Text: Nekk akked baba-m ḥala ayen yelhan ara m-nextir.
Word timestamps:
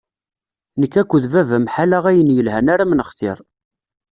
Nekk 0.79 0.93
akked 1.01 1.23
baba-m 1.33 1.65
ḥala 1.73 1.99
ayen 2.09 2.33
yelhan 2.35 2.67
ara 2.73 2.85
m-nextir. 2.89 3.37